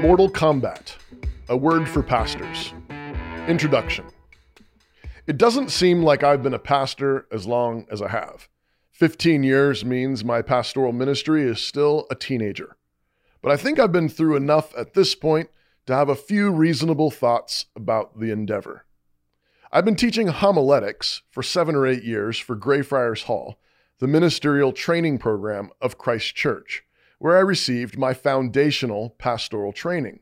Immortal 0.00 0.30
Combat, 0.30 0.96
a 1.50 1.56
word 1.58 1.86
for 1.86 2.02
pastors. 2.02 2.72
Introduction. 3.46 4.06
It 5.26 5.36
doesn't 5.36 5.70
seem 5.70 6.02
like 6.02 6.22
I've 6.22 6.42
been 6.42 6.54
a 6.54 6.58
pastor 6.58 7.26
as 7.30 7.46
long 7.46 7.86
as 7.90 8.00
I 8.00 8.08
have. 8.08 8.48
15 8.92 9.42
years 9.42 9.84
means 9.84 10.24
my 10.24 10.40
pastoral 10.40 10.94
ministry 10.94 11.42
is 11.42 11.60
still 11.60 12.06
a 12.10 12.14
teenager. 12.14 12.78
But 13.42 13.52
I 13.52 13.58
think 13.58 13.78
I've 13.78 13.92
been 13.92 14.08
through 14.08 14.36
enough 14.36 14.74
at 14.74 14.94
this 14.94 15.14
point 15.14 15.50
to 15.84 15.94
have 15.94 16.08
a 16.08 16.14
few 16.14 16.50
reasonable 16.50 17.10
thoughts 17.10 17.66
about 17.76 18.18
the 18.18 18.30
endeavor. 18.30 18.86
I've 19.70 19.84
been 19.84 19.96
teaching 19.96 20.28
homiletics 20.28 21.20
for 21.30 21.42
seven 21.42 21.74
or 21.74 21.86
eight 21.86 22.04
years 22.04 22.38
for 22.38 22.56
Greyfriars 22.56 23.24
Hall, 23.24 23.60
the 23.98 24.08
ministerial 24.08 24.72
training 24.72 25.18
program 25.18 25.68
of 25.78 25.98
Christ 25.98 26.34
Church, 26.34 26.84
where 27.20 27.36
I 27.36 27.40
received 27.40 27.98
my 27.98 28.14
foundational 28.14 29.10
pastoral 29.18 29.74
training. 29.74 30.20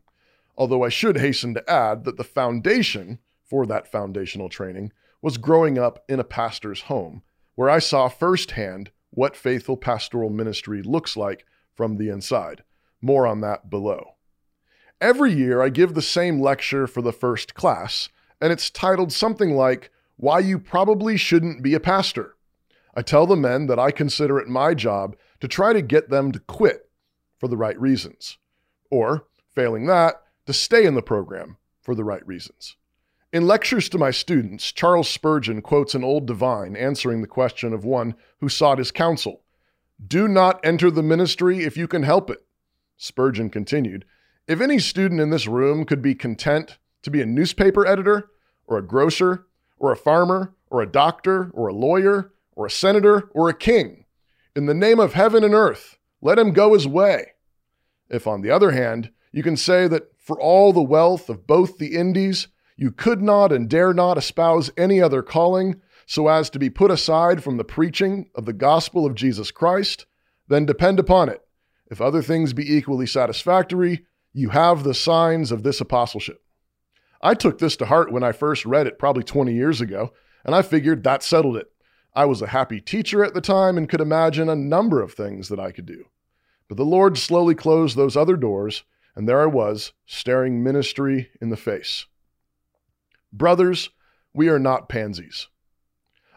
Although 0.57 0.83
I 0.83 0.89
should 0.89 1.17
hasten 1.17 1.55
to 1.55 1.71
add 1.71 2.03
that 2.05 2.17
the 2.17 2.25
foundation 2.25 3.21
for 3.45 3.67
that 3.67 3.91
foundational 3.91 4.49
training 4.49 4.93
was 5.23 5.39
growing 5.39 5.79
up 5.79 6.05
in 6.09 6.19
a 6.19 6.25
pastor's 6.25 6.83
home, 6.83 7.23
where 7.55 7.71
I 7.71 7.79
saw 7.79 8.09
firsthand 8.09 8.91
what 9.11 9.37
faithful 9.37 9.77
pastoral 9.77 10.29
ministry 10.29 10.83
looks 10.83 11.17
like 11.17 11.47
from 11.73 11.99
the 11.99 12.09
inside. 12.09 12.65
More 13.01 13.29
on 13.29 13.43
that 13.43 13.71
below. 13.71 14.17
Every 15.01 15.33
year, 15.33 15.63
I 15.63 15.69
give 15.69 15.95
the 15.95 16.03
same 16.03 16.41
lecture 16.41 16.89
for 16.89 17.01
the 17.01 17.13
first 17.13 17.55
class, 17.55 18.09
and 18.41 18.53
it's 18.53 18.71
titled 18.71 19.13
something 19.13 19.55
like 19.55 19.93
Why 20.17 20.41
You 20.41 20.59
Probably 20.59 21.17
Shouldn't 21.17 21.63
Be 21.63 21.75
a 21.75 21.81
Pastor. 21.81 22.35
I 22.93 23.03
tell 23.03 23.25
the 23.25 23.37
men 23.37 23.69
that 23.69 23.79
I 23.79 23.93
consider 23.93 24.41
it 24.41 24.49
my 24.49 24.75
job 24.75 25.15
to 25.39 25.47
try 25.47 25.73
to 25.73 25.81
get 25.81 26.11
them 26.11 26.33
to 26.33 26.41
quit 26.41 26.88
for 27.39 27.49
the 27.49 27.57
right 27.57 27.81
reasons, 27.81 28.39
or, 28.91 29.27
failing 29.55 29.87
that, 29.87 30.23
to 30.47 30.53
stay 30.53 30.85
in 30.85 30.95
the 30.95 31.03
program 31.03 31.57
for 31.81 31.95
the 31.95 32.05
right 32.05 32.27
reasons. 32.27 32.77
In 33.33 33.47
lectures 33.47 33.89
to 33.91 33.99
my 33.99 34.11
students, 34.11 34.73
Charles 34.73 35.09
Spurgeon 35.09 35.61
quotes 35.61 35.95
an 35.95 36.03
old 36.03 36.27
divine 36.27 36.75
answering 36.75 37.21
the 37.21 37.27
question 37.27 37.75
of 37.75 37.85
one 37.85 38.15
who 38.41 38.49
sought 38.49 38.79
his 38.79 38.91
counsel 38.91 39.43
Do 40.07 40.27
not 40.27 40.61
enter 40.65 40.91
the 40.91 41.03
ministry 41.03 41.65
if 41.65 41.77
you 41.77 41.87
can 41.87 42.05
help 42.05 42.31
it. 42.31 42.45
Spurgeon 42.97 43.51
continued 43.51 44.07
If 44.47 44.63
any 44.63 44.79
student 44.79 45.21
in 45.21 45.29
this 45.29 45.47
room 45.47 45.85
could 45.85 46.01
be 46.01 46.15
content 46.15 46.79
to 47.03 47.11
be 47.11 47.21
a 47.21 47.27
newspaper 47.27 47.87
editor, 47.87 48.31
or 48.67 48.79
a 48.79 48.87
grocer, 48.87 49.47
or 49.79 49.93
a 49.93 49.97
farmer, 49.97 50.55
or 50.71 50.81
a 50.81 50.87
doctor, 50.87 51.51
or 51.53 51.69
a 51.69 51.75
lawyer, 51.75 52.33
or 52.57 52.67
a 52.67 52.71
senator, 52.71 53.29
or 53.33 53.49
a 53.49 53.55
king, 53.55 54.05
in 54.57 54.67
the 54.67 54.75
name 54.75 54.99
of 54.99 55.13
heaven 55.13 55.45
and 55.45 55.55
earth, 55.55 55.99
let 56.21 56.39
him 56.39 56.53
go 56.53 56.75
his 56.75 56.87
way. 56.87 57.33
If, 58.09 58.27
on 58.27 58.41
the 58.41 58.51
other 58.51 58.73
hand, 58.73 59.11
you 59.33 59.43
can 59.43 59.57
say 59.57 59.87
that 59.89 60.11
for 60.19 60.41
all 60.41 60.73
the 60.73 60.83
wealth 60.83 61.29
of 61.29 61.47
both 61.47 61.79
the 61.79 61.95
Indies, 61.95 62.49
you 62.77 62.91
could 62.91 63.23
not 63.23 63.53
and 63.53 63.69
dare 63.69 63.93
not 63.93 64.19
espouse 64.19 64.71
any 64.77 65.01
other 65.01 65.23
calling 65.23 65.81
so 66.07 66.29
as 66.29 66.49
to 66.51 66.59
be 66.59 66.71
put 66.71 66.91
aside 66.91 67.43
from 67.43 67.59
the 67.59 67.65
preaching 67.65 68.31
of 68.35 68.47
the 68.47 68.53
gospel 68.53 69.05
of 69.05 69.15
Jesus 69.15 69.51
Christ, 69.51 70.07
then 70.49 70.65
depend 70.65 70.99
upon 70.99 71.29
it. 71.29 71.43
If 71.91 72.01
other 72.01 72.23
things 72.23 72.53
be 72.53 72.75
equally 72.77 73.07
satisfactory, 73.07 74.07
you 74.33 74.51
have 74.51 74.85
the 74.85 74.95
signs 74.95 75.53
of 75.53 75.63
this 75.63 75.81
apostleship. 75.81 76.43
I 77.21 77.35
took 77.35 77.59
this 77.59 77.77
to 77.77 77.87
heart 77.87 78.13
when 78.13 78.23
I 78.23 78.33
first 78.33 78.65
read 78.65 78.87
it 78.87 78.99
probably 78.99 79.23
20 79.23 79.53
years 79.53 79.81
ago, 79.81 80.13
and 80.45 80.55
I 80.55 80.63
figured 80.63 81.05
that 81.05 81.23
settled 81.23 81.57
it. 81.57 81.71
I 82.19 82.25
was 82.25 82.43
a 82.43 82.49
happy 82.49 82.81
teacher 82.81 83.23
at 83.23 83.33
the 83.33 83.41
time 83.41 83.79
and 83.79 83.89
could 83.89 84.01
imagine 84.01 84.49
a 84.49 84.57
number 84.57 85.01
of 85.01 85.13
things 85.13 85.49
that 85.51 85.61
I 85.61 85.71
could 85.71 85.87
do. 85.87 86.07
But 86.67 86.77
the 86.77 86.85
Lord 86.85 87.17
slowly 87.17 87.55
closed 87.55 87.97
those 87.97 88.17
other 88.17 88.37
doors, 88.37 88.83
and 89.15 89.29
there 89.29 89.41
I 89.41 89.47
was, 89.47 89.93
staring 90.05 90.61
ministry 90.65 91.31
in 91.41 91.51
the 91.51 91.57
face. 91.57 92.07
Brothers, 93.33 93.91
we 94.35 94.49
are 94.49 94.59
not 94.59 94.89
pansies. 94.89 95.47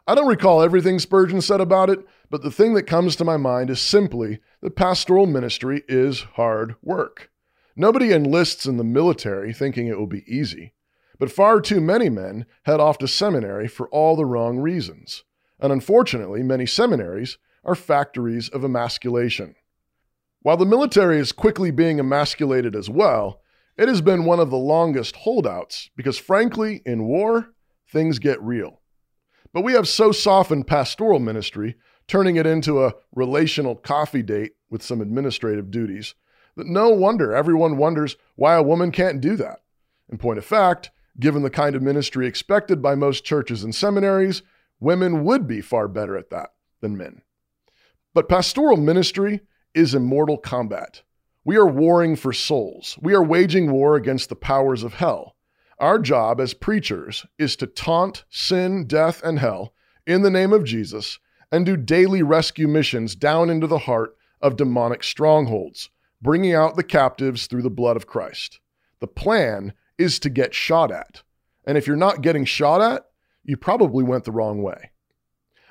I 0.07 0.13
don't 0.13 0.27
recall 0.27 0.61
everything 0.61 0.99
Spurgeon 0.99 1.41
said 1.41 1.61
about 1.61 1.89
it, 1.89 2.05
but 2.29 2.43
the 2.43 2.51
thing 2.51 2.75
that 2.75 2.83
comes 2.83 3.15
to 3.15 3.25
my 3.25 3.37
mind 3.37 3.71
is 3.71 3.81
simply 3.81 4.39
that 4.61 4.75
pastoral 4.75 5.25
ministry 5.25 5.81
is 5.87 6.21
hard 6.35 6.75
work. 6.83 7.31
Nobody 7.75 8.13
enlists 8.13 8.67
in 8.67 8.77
the 8.77 8.83
military 8.83 9.51
thinking 9.51 9.87
it 9.87 9.97
will 9.97 10.05
be 10.05 10.31
easy, 10.31 10.73
but 11.17 11.31
far 11.31 11.59
too 11.59 11.81
many 11.81 12.07
men 12.07 12.45
head 12.65 12.79
off 12.79 12.99
to 12.99 13.07
seminary 13.07 13.67
for 13.67 13.89
all 13.89 14.15
the 14.15 14.27
wrong 14.27 14.59
reasons. 14.59 15.23
And 15.61 15.71
unfortunately, 15.71 16.41
many 16.43 16.65
seminaries 16.65 17.37
are 17.63 17.75
factories 17.75 18.49
of 18.49 18.65
emasculation. 18.65 19.55
While 20.41 20.57
the 20.57 20.65
military 20.65 21.19
is 21.19 21.31
quickly 21.31 21.69
being 21.69 21.99
emasculated 21.99 22.75
as 22.75 22.89
well, 22.89 23.41
it 23.77 23.87
has 23.87 24.01
been 24.01 24.25
one 24.25 24.39
of 24.39 24.49
the 24.49 24.57
longest 24.57 25.17
holdouts 25.17 25.91
because, 25.95 26.17
frankly, 26.17 26.81
in 26.85 27.05
war, 27.05 27.53
things 27.87 28.17
get 28.17 28.41
real. 28.41 28.81
But 29.53 29.63
we 29.63 29.73
have 29.73 29.87
so 29.87 30.11
softened 30.11 30.65
pastoral 30.65 31.19
ministry, 31.19 31.75
turning 32.07 32.37
it 32.37 32.47
into 32.47 32.83
a 32.83 32.95
relational 33.13 33.75
coffee 33.75 34.23
date 34.23 34.53
with 34.69 34.81
some 34.81 34.99
administrative 34.99 35.69
duties, 35.69 36.15
that 36.55 36.67
no 36.67 36.89
wonder 36.89 37.33
everyone 37.33 37.77
wonders 37.77 38.15
why 38.35 38.55
a 38.55 38.63
woman 38.63 38.91
can't 38.91 39.21
do 39.21 39.35
that. 39.35 39.59
In 40.09 40.17
point 40.17 40.39
of 40.39 40.45
fact, 40.45 40.89
given 41.19 41.43
the 41.43 41.49
kind 41.49 41.75
of 41.75 41.81
ministry 41.81 42.25
expected 42.25 42.81
by 42.81 42.95
most 42.95 43.23
churches 43.23 43.63
and 43.63 43.75
seminaries, 43.75 44.41
women 44.81 45.23
would 45.23 45.47
be 45.47 45.61
far 45.61 45.87
better 45.87 46.17
at 46.17 46.29
that 46.31 46.49
than 46.81 46.97
men. 46.97 47.21
But 48.13 48.27
pastoral 48.27 48.75
ministry 48.75 49.39
is 49.73 49.95
immortal 49.95 50.37
combat. 50.37 51.03
We 51.45 51.55
are 51.55 51.67
warring 51.67 52.17
for 52.17 52.33
souls. 52.33 52.97
We 53.01 53.13
are 53.13 53.23
waging 53.23 53.71
war 53.71 53.95
against 53.95 54.27
the 54.27 54.35
powers 54.35 54.83
of 54.83 54.95
hell. 54.95 55.37
Our 55.79 55.97
job 55.97 56.41
as 56.41 56.53
preachers 56.53 57.25
is 57.39 57.55
to 57.55 57.67
taunt 57.67 58.25
sin, 58.29 58.85
death, 58.85 59.23
and 59.23 59.39
hell 59.39 59.73
in 60.05 60.21
the 60.21 60.29
name 60.29 60.51
of 60.51 60.65
Jesus 60.65 61.19
and 61.51 61.65
do 61.65 61.75
daily 61.75 62.21
rescue 62.21 62.67
missions 62.67 63.15
down 63.15 63.49
into 63.49 63.67
the 63.67 63.79
heart 63.79 64.15
of 64.41 64.55
demonic 64.55 65.03
strongholds, 65.03 65.89
bringing 66.21 66.53
out 66.53 66.75
the 66.75 66.83
captives 66.83 67.47
through 67.47 67.61
the 67.61 67.69
blood 67.69 67.95
of 67.95 68.07
Christ. 68.07 68.59
The 68.99 69.07
plan 69.07 69.73
is 69.97 70.19
to 70.19 70.29
get 70.29 70.53
shot 70.53 70.91
at. 70.91 71.23
And 71.65 71.77
if 71.77 71.87
you're 71.87 71.95
not 71.95 72.21
getting 72.21 72.45
shot 72.45 72.81
at, 72.81 73.05
you 73.43 73.57
probably 73.57 74.03
went 74.03 74.25
the 74.25 74.31
wrong 74.31 74.61
way. 74.61 74.91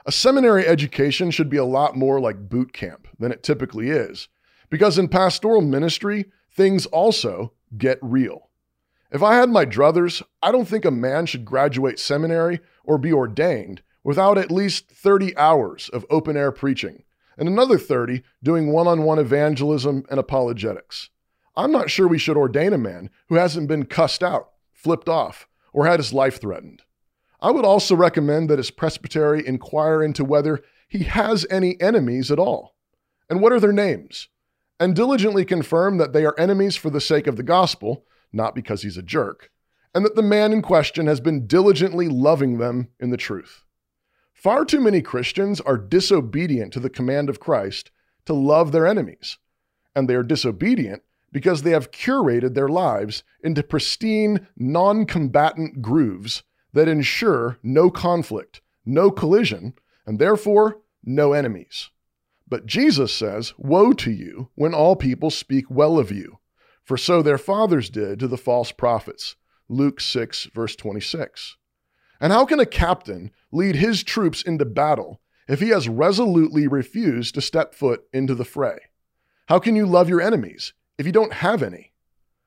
A 0.07 0.13
seminary 0.13 0.67
education 0.67 1.31
should 1.31 1.51
be 1.51 1.57
a 1.57 1.65
lot 1.65 1.97
more 1.97 2.21
like 2.21 2.49
boot 2.49 2.73
camp 2.73 3.07
than 3.19 3.33
it 3.33 3.43
typically 3.43 3.91
is 3.91 4.29
because 4.71 4.99
in 4.99 5.09
pastoral 5.09 5.61
ministry, 5.61 6.27
things 6.51 6.87
also 6.87 7.53
get 7.77 7.99
real. 8.01 8.49
If 9.13 9.23
I 9.23 9.35
had 9.35 9.51
my 9.51 9.67
druthers, 9.67 10.23
I 10.41 10.53
don't 10.53 10.69
think 10.69 10.85
a 10.85 10.91
man 10.91 11.27
should 11.27 11.45
graduate 11.45 11.99
seminary 11.99 12.61
or 12.85 12.97
be 12.97 13.13
ordained 13.13 13.83
without 14.05 14.39
at 14.39 14.51
least 14.51 14.91
30 14.91 15.37
hours 15.37 15.89
of 15.93 16.07
open 16.09 16.37
air 16.37 16.53
preaching 16.53 17.03
and 17.37 17.49
another 17.49 17.79
30 17.79 18.23
doing 18.43 18.73
one 18.73 18.87
on 18.87 19.03
one 19.03 19.19
evangelism 19.19 20.05
and 20.11 20.21
apologetics. 20.21 21.11
I'm 21.57 21.73
not 21.73 21.91
sure 21.91 22.07
we 22.07 22.19
should 22.19 22.37
ordain 22.37 22.73
a 22.73 22.79
man 22.79 23.11
who 23.29 23.35
hasn't 23.35 23.69
been 23.69 23.87
cussed 23.87 24.23
out, 24.23 24.51
flipped 24.73 25.09
off, 25.09 25.49
or 25.73 25.87
had 25.87 25.99
his 25.99 26.13
life 26.13 26.41
threatened. 26.41 26.83
I 27.43 27.51
would 27.51 27.65
also 27.65 27.95
recommend 27.95 28.51
that 28.51 28.59
his 28.59 28.71
presbytery 28.71 29.47
inquire 29.47 30.03
into 30.03 30.25
whether 30.25 30.61
he 30.89 31.05
has 31.05 31.47
any 31.51 31.81
enemies 31.81 32.31
at 32.31 32.39
all. 32.39 32.75
And 33.29 33.41
what 33.41 33.53
are 33.53 33.61
their 33.61 33.73
names? 33.73 34.29
and 34.81 34.97
diligently 34.97 35.45
confirm 35.45 35.99
that 35.99 36.15
they 36.15 36.25
are 36.25 36.35
enemies 36.39 36.75
for 36.75 36.89
the 36.89 37.03
sake 37.03 37.27
of 37.27 37.37
the 37.37 37.43
gospel, 37.43 38.07
not 38.33 38.55
because 38.55 38.81
he's 38.83 38.97
a 38.97 39.03
jerk, 39.03 39.51
and 39.95 40.05
that 40.05 40.17
the 40.17 40.23
man 40.23 40.53
in 40.53 40.63
question 40.63 41.07
has 41.07 41.21
been 41.21 41.47
diligently 41.47 42.09
loving 42.09 42.57
them 42.57 42.89
in 42.99 43.11
the 43.11 43.19
truth. 43.19 43.65
Far 44.33 44.65
too 44.65 44.81
many 44.81 45.03
Christians 45.03 45.61
are 45.61 45.77
disobedient 45.77 46.73
to 46.73 46.81
the 46.81 46.89
command 46.89 47.29
of 47.29 47.39
Christ 47.39 47.91
to 48.25 48.33
love 48.33 48.73
their 48.73 48.87
enemies, 48.87 49.37
and 49.95 50.09
they 50.09 50.15
are 50.15 50.23
disobedient 50.23 51.03
because 51.31 51.63
they 51.63 51.73
have 51.73 51.91
curated 51.91 52.55
their 52.55 52.69
lives 52.69 53.23
into 53.45 53.63
pristine, 53.63 54.49
non 54.57 55.05
combatant 55.05 55.83
grooves 55.83 56.43
that 56.73 56.89
ensure 56.89 57.59
no 57.63 57.91
conflict, 57.91 58.61
no 58.85 59.11
collision, 59.11 59.75
and 60.07 60.19
therefore 60.19 60.79
no 61.05 61.33
enemies. 61.33 61.91
But 62.49 62.67
Jesus 62.67 63.13
says, 63.13 63.55
Woe 63.57 63.93
to 63.95 64.11
you 64.11 64.51
when 64.55 64.75
all 64.75 64.97
people 64.97 65.31
speak 65.31 65.71
well 65.71 65.99
of 65.99 66.11
you, 66.11 66.39
for 66.83 66.97
so 66.97 67.23
their 67.23 67.39
fathers 67.39 67.89
did 67.89 68.19
to 68.21 68.29
the 68.29 68.37
false 68.37 68.73
prophets. 68.73 69.37
Luke 69.69 70.01
6, 70.01 70.47
verse 70.53 70.75
26. 70.75 71.57
And 72.21 72.33
how 72.33 72.45
can 72.45 72.59
a 72.59 72.67
captain 72.67 73.31
lead 73.53 73.77
his 73.77 74.03
troops 74.03 74.43
into 74.43 74.65
battle 74.65 75.21
if 75.49 75.61
he 75.61 75.69
has 75.69 75.89
resolutely 75.89 76.67
refused 76.67 77.35
to 77.35 77.41
step 77.41 77.75
foot 77.75 78.03
into 78.13 78.35
the 78.35 78.45
fray? 78.45 78.79
How 79.47 79.59
can 79.59 79.77
you 79.77 79.87
love 79.87 80.09
your 80.09 80.21
enemies 80.21 80.75
if 80.99 81.07
you 81.07 81.13
don't 81.13 81.35
have 81.35 81.63
any? 81.63 81.93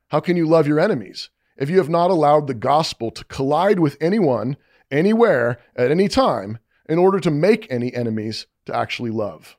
How 0.08 0.20
can 0.20 0.36
you 0.36 0.46
love 0.46 0.66
your 0.66 0.78
enemies 0.78 1.30
if 1.56 1.70
you 1.70 1.78
have 1.78 1.88
not 1.88 2.10
allowed 2.10 2.46
the 2.46 2.54
gospel 2.54 3.10
to 3.10 3.24
collide 3.24 3.80
with 3.80 3.96
anyone, 4.00 4.56
anywhere, 4.90 5.60
at 5.76 5.90
any 5.90 6.08
time, 6.08 6.58
in 6.88 6.98
order 6.98 7.20
to 7.20 7.30
make 7.30 7.66
any 7.70 7.94
enemies 7.94 8.46
to 8.66 8.74
actually 8.74 9.10
love? 9.10 9.56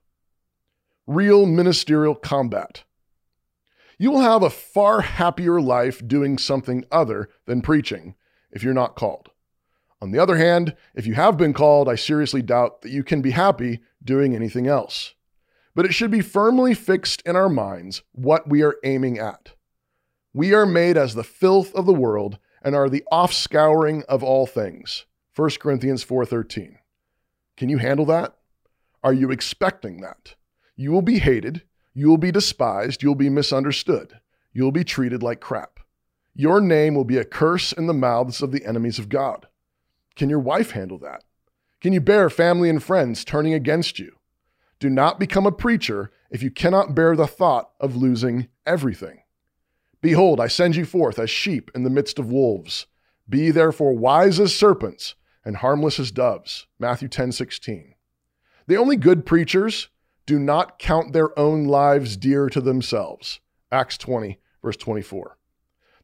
real 1.08 1.46
ministerial 1.46 2.16
combat. 2.16 2.84
you 3.98 4.12
will 4.12 4.22
have 4.22 4.44
a 4.44 4.50
far 4.50 5.02
happier 5.02 5.62
life 5.62 6.06
doing 6.06 6.38
something 6.38 6.84
other 6.92 7.30
than 7.46 7.62
preaching 7.62 8.14
if 8.52 8.62
you're 8.62 8.74
not 8.74 8.96
called. 8.96 9.30
On 10.02 10.12
the 10.12 10.20
other 10.20 10.36
hand, 10.36 10.76
if 10.94 11.08
you 11.08 11.14
have 11.14 11.38
been 11.38 11.54
called, 11.54 11.88
I 11.88 11.96
seriously 11.96 12.42
doubt 12.42 12.82
that 12.82 12.92
you 12.92 13.04
can 13.04 13.22
be 13.22 13.32
happy 13.32 13.80
doing 14.04 14.36
anything 14.36 14.68
else. 14.68 15.14
But 15.74 15.86
it 15.86 15.94
should 15.94 16.12
be 16.12 16.20
firmly 16.20 16.74
fixed 16.74 17.22
in 17.22 17.38
our 17.38 17.48
minds 17.48 18.04
what 18.12 18.50
we 18.50 18.62
are 18.62 18.76
aiming 18.84 19.18
at. 19.18 19.54
We 20.36 20.54
are 20.54 20.66
made 20.66 20.98
as 20.98 21.16
the 21.16 21.24
filth 21.24 21.74
of 21.76 21.86
the 21.86 21.94
world 21.94 22.40
and 22.62 22.76
are 22.76 22.90
the 22.90 23.06
offscouring 23.10 24.04
of 24.10 24.22
all 24.22 24.46
things. 24.46 25.06
1 25.34 25.62
Corinthians 25.62 26.04
4:13. 26.04 26.78
Can 27.56 27.70
you 27.70 27.78
handle 27.78 28.06
that? 28.08 28.36
Are 29.02 29.14
you 29.14 29.32
expecting 29.32 30.02
that? 30.02 30.36
You 30.76 30.92
will 30.92 31.02
be 31.02 31.20
hated, 31.20 31.62
you 31.94 32.10
will 32.10 32.18
be 32.18 32.34
despised, 32.34 33.02
you'll 33.02 33.16
be 33.16 33.30
misunderstood, 33.30 34.20
you'll 34.52 34.74
be 34.74 34.84
treated 34.84 35.24
like 35.24 35.40
crap. 35.40 35.80
Your 36.34 36.60
name 36.60 36.96
will 36.96 37.06
be 37.06 37.18
a 37.18 37.24
curse 37.24 37.72
in 37.72 37.88
the 37.88 37.94
mouths 37.94 38.42
of 38.42 38.52
the 38.52 38.66
enemies 38.66 39.00
of 39.00 39.08
God. 39.08 39.48
Can 40.18 40.30
your 40.30 40.42
wife 40.42 40.72
handle 40.72 40.98
that? 40.98 41.24
Can 41.80 41.94
you 41.94 42.02
bear 42.02 42.30
family 42.30 42.70
and 42.70 42.84
friends 42.84 43.24
turning 43.24 43.54
against 43.54 44.00
you? 44.00 44.18
Do 44.82 44.90
not 44.90 45.18
become 45.18 45.46
a 45.46 45.52
preacher 45.54 46.12
if 46.30 46.44
you 46.44 46.52
cannot 46.52 46.94
bear 46.94 47.16
the 47.16 47.26
thought 47.26 47.70
of 47.80 47.96
losing 47.96 48.50
everything. 48.66 49.22
Behold, 50.06 50.40
I 50.40 50.46
send 50.46 50.76
you 50.76 50.86
forth 50.86 51.18
as 51.18 51.32
sheep 51.32 51.72
in 51.74 51.82
the 51.82 51.90
midst 51.90 52.20
of 52.20 52.30
wolves. 52.30 52.86
Be 53.28 53.50
therefore 53.50 53.98
wise 53.98 54.40
as 54.40 54.54
serpents 54.56 55.16
and 55.44 55.58
harmless 55.58 56.00
as 56.00 56.12
doves. 56.12 56.68
Matthew 56.78 57.08
10 57.08 57.32
16. 57.32 57.96
The 58.68 58.78
only 58.78 58.98
good 58.98 59.26
preachers 59.26 59.90
do 60.28 60.38
not 60.38 60.78
count 60.78 61.12
their 61.12 61.38
own 61.40 61.66
lives 61.66 62.18
dear 62.18 62.50
to 62.50 62.62
themselves. 62.62 63.40
Acts 63.72 63.98
20, 63.98 64.38
verse 64.62 64.78
24. 64.78 65.40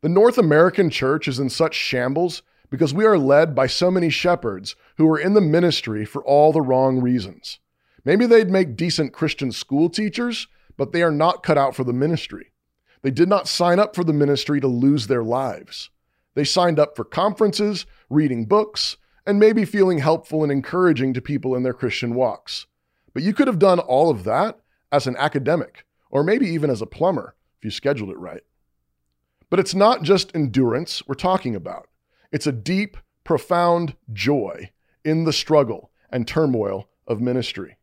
The 0.02 0.10
North 0.10 0.40
American 0.40 0.90
church 0.90 1.28
is 1.28 1.38
in 1.38 1.52
such 1.52 1.76
shambles 1.76 2.42
because 2.72 2.96
we 2.96 3.06
are 3.06 3.20
led 3.20 3.54
by 3.54 3.68
so 3.68 3.92
many 3.92 4.10
shepherds 4.10 4.76
who 4.98 5.08
are 5.12 5.20
in 5.20 5.36
the 5.36 5.42
ministry 5.42 6.06
for 6.06 6.24
all 6.24 6.52
the 6.52 6.62
wrong 6.62 7.00
reasons. 7.00 7.60
Maybe 8.04 8.26
they'd 8.26 8.50
make 8.50 8.76
decent 8.76 9.14
Christian 9.14 9.52
school 9.52 9.92
teachers, 9.92 10.48
but 10.76 10.92
they 10.92 11.04
are 11.04 11.12
not 11.12 11.44
cut 11.44 11.60
out 11.60 11.76
for 11.76 11.84
the 11.84 11.94
ministry. 11.94 12.51
They 13.02 13.12
did 13.12 13.30
not 13.30 13.48
sign 13.48 13.80
up 13.80 13.96
for 13.96 14.04
the 14.04 14.14
ministry 14.14 14.60
to 14.62 14.68
lose 14.68 15.08
their 15.08 15.24
lives. 15.24 15.90
They 16.36 16.44
signed 16.44 16.80
up 16.80 16.96
for 16.96 17.04
conferences, 17.04 17.86
reading 18.10 18.46
books, 18.46 18.98
and 19.26 19.40
maybe 19.40 19.66
feeling 19.66 20.00
helpful 20.00 20.44
and 20.44 20.52
encouraging 20.52 21.14
to 21.14 21.22
people 21.22 21.56
in 21.56 21.64
their 21.64 21.74
Christian 21.74 22.16
walks. 22.16 22.68
But 23.14 23.24
you 23.24 23.34
could 23.34 23.48
have 23.48 23.60
done 23.60 23.80
all 23.80 24.10
of 24.10 24.24
that 24.24 24.60
as 24.92 25.08
an 25.08 25.18
academic, 25.18 25.86
or 26.10 26.24
maybe 26.24 26.48
even 26.48 26.70
as 26.70 26.82
a 26.82 26.88
plumber 26.88 27.36
if 27.58 27.66
you 27.66 27.72
scheduled 27.72 28.10
it 28.10 28.18
right. 28.18 28.42
But 29.50 29.60
it's 29.60 29.76
not 29.76 30.04
just 30.04 30.36
endurance 30.36 31.06
we're 31.08 31.16
talking 31.16 31.56
about, 31.56 31.88
it's 32.32 32.48
a 32.48 32.52
deep, 32.52 32.98
profound 33.24 33.96
joy 34.12 34.72
in 35.04 35.26
the 35.26 35.34
struggle 35.34 35.92
and 36.10 36.28
turmoil 36.28 36.90
of 37.06 37.22
ministry. 37.22 37.78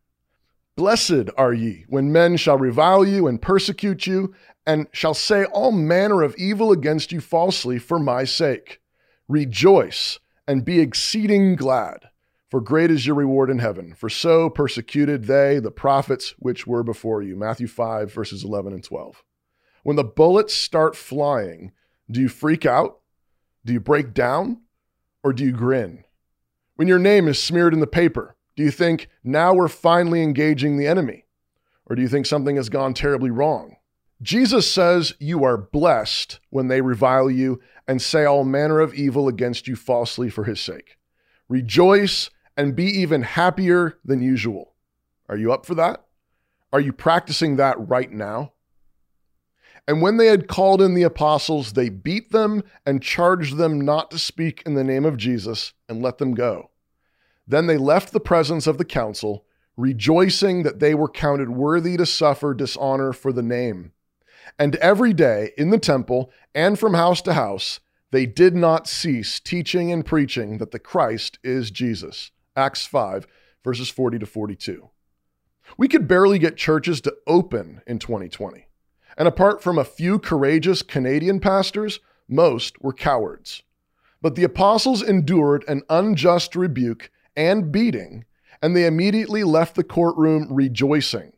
Blessed 0.79 1.29
are 1.35 1.53
ye 1.53 1.83
when 1.89 2.09
men 2.09 2.37
shall 2.37 2.57
revile 2.57 3.05
you 3.05 3.27
and 3.27 3.41
persecute 3.41 4.07
you, 4.07 4.33
and 4.65 4.87
shall 4.93 5.13
say 5.13 5.43
all 5.43 5.73
manner 5.73 6.21
of 6.21 6.33
evil 6.37 6.71
against 6.71 7.11
you 7.11 7.19
falsely 7.19 7.77
for 7.77 7.99
my 7.99 8.23
sake. 8.23 8.79
Rejoice 9.27 10.19
and 10.47 10.63
be 10.63 10.79
exceeding 10.79 11.57
glad, 11.57 12.07
for 12.49 12.61
great 12.61 12.91
is 12.91 13.05
your 13.05 13.17
reward 13.17 13.49
in 13.49 13.59
heaven. 13.59 13.93
For 13.93 14.07
so 14.07 14.49
persecuted 14.49 15.25
they 15.25 15.59
the 15.59 15.69
prophets 15.69 16.33
which 16.39 16.65
were 16.65 16.81
before 16.81 17.21
you. 17.21 17.35
Matthew 17.35 17.67
5, 17.67 18.13
verses 18.13 18.45
11 18.45 18.71
and 18.71 18.81
12. 18.81 19.21
When 19.83 19.97
the 19.97 20.05
bullets 20.05 20.53
start 20.53 20.95
flying, 20.95 21.73
do 22.09 22.21
you 22.21 22.29
freak 22.29 22.65
out? 22.65 23.01
Do 23.65 23.73
you 23.73 23.81
break 23.81 24.13
down? 24.13 24.61
Or 25.25 25.33
do 25.33 25.43
you 25.43 25.51
grin? 25.51 26.05
When 26.77 26.87
your 26.87 26.99
name 26.99 27.27
is 27.27 27.37
smeared 27.37 27.73
in 27.73 27.81
the 27.81 27.85
paper, 27.85 28.37
do 28.59 28.65
you 28.65 28.71
think, 28.71 29.07
now 29.23 29.53
we're 29.53 29.69
finally 29.69 30.21
engaging 30.21 30.75
the 30.75 30.85
enemy? 30.85 31.23
Or 31.85 31.95
do 31.95 32.01
you 32.01 32.09
think 32.09 32.25
something 32.25 32.57
has 32.57 32.67
gone 32.67 32.93
terribly 32.93 33.29
wrong? 33.29 33.77
Jesus 34.21 34.69
says 34.69 35.13
you 35.17 35.45
are 35.45 35.55
blessed 35.55 36.41
when 36.49 36.67
they 36.67 36.81
revile 36.81 37.31
you 37.31 37.61
and 37.87 38.01
say 38.01 38.25
all 38.25 38.43
manner 38.43 38.81
of 38.81 38.93
evil 38.93 39.29
against 39.29 39.69
you 39.69 39.77
falsely 39.77 40.29
for 40.29 40.43
his 40.43 40.59
sake. 40.59 40.97
Rejoice 41.47 42.31
and 42.57 42.75
be 42.75 42.83
even 42.83 43.21
happier 43.21 43.97
than 44.03 44.21
usual. 44.21 44.73
Are 45.29 45.37
you 45.37 45.53
up 45.53 45.65
for 45.65 45.75
that? 45.75 46.03
Are 46.73 46.81
you 46.81 46.91
practicing 46.91 47.55
that 47.55 47.77
right 47.79 48.11
now? 48.11 48.51
And 49.87 50.01
when 50.01 50.17
they 50.17 50.27
had 50.27 50.49
called 50.49 50.81
in 50.81 50.95
the 50.95 51.03
apostles, 51.03 51.71
they 51.71 51.87
beat 51.87 52.33
them 52.33 52.63
and 52.85 53.01
charged 53.01 53.55
them 53.55 53.79
not 53.79 54.11
to 54.11 54.19
speak 54.19 54.63
in 54.65 54.73
the 54.73 54.83
name 54.83 55.05
of 55.05 55.15
Jesus 55.15 55.71
and 55.87 56.01
let 56.01 56.17
them 56.17 56.33
go. 56.33 56.71
Then 57.49 57.65
they 57.65 57.77
left 57.77 58.13
the 58.13 58.19
presence 58.19 58.67
of 58.67 58.77
the 58.77 58.85
council, 58.85 59.43
rejoicing 59.75 60.61
that 60.63 60.79
they 60.79 60.93
were 60.93 61.09
counted 61.09 61.49
worthy 61.49 61.97
to 61.97 62.05
suffer 62.05 62.53
dishonor 62.53 63.11
for 63.11 63.33
the 63.33 63.41
name. 63.41 63.91
And 64.59 64.75
every 64.75 65.13
day 65.13 65.51
in 65.57 65.71
the 65.71 65.79
temple 65.79 66.31
and 66.53 66.77
from 66.77 66.93
house 66.93 67.23
to 67.23 67.33
house, 67.33 67.79
they 68.11 68.27
did 68.27 68.55
not 68.55 68.87
cease 68.87 69.39
teaching 69.39 69.91
and 69.91 70.05
preaching 70.05 70.59
that 70.59 70.69
the 70.69 70.79
Christ 70.79 71.39
is 71.43 71.71
Jesus. 71.71 72.29
Acts 72.55 72.85
5, 72.85 73.25
verses 73.63 73.89
40 73.89 74.19
to 74.19 74.25
42. 74.27 74.89
We 75.75 75.87
could 75.87 76.07
barely 76.07 76.37
get 76.37 76.55
churches 76.55 77.01
to 77.01 77.15
open 77.25 77.81
in 77.87 77.97
2020. 77.97 78.67
And 79.17 79.27
apart 79.27 79.63
from 79.63 79.79
a 79.79 79.83
few 79.83 80.19
courageous 80.19 80.83
Canadian 80.83 81.39
pastors, 81.39 81.99
most 82.27 82.79
were 82.81 82.93
cowards. 82.93 83.63
But 84.21 84.35
the 84.35 84.43
apostles 84.43 85.01
endured 85.01 85.63
an 85.67 85.81
unjust 85.89 86.55
rebuke 86.55 87.09
and 87.39 87.71
beating, 87.71 88.25
and 88.61 88.75
they 88.75 88.85
immediately 88.85 89.45
left 89.45 89.75
the 89.75 89.83
courtroom 89.83 90.47
rejoicing. 90.51 91.31